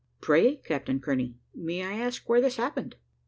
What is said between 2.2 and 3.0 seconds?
where this happened?"